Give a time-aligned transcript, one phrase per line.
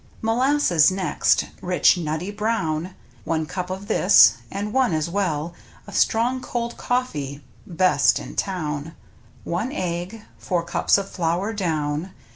[0.23, 5.53] Molasses next— rich, nutty, brown— One cup of this, and one as well
[5.85, 8.95] Of strong, cold coffee— best in town—
[9.43, 12.13] One egg, four cups of flour down.